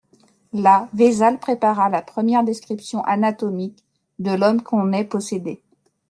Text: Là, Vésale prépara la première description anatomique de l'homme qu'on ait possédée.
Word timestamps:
Là, 0.53 0.89
Vésale 0.95 1.37
prépara 1.37 1.87
la 1.87 2.01
première 2.01 2.43
description 2.43 3.03
anatomique 3.03 3.83
de 4.17 4.31
l'homme 4.31 4.63
qu'on 4.63 4.91
ait 4.93 5.05
possédée. 5.05 5.61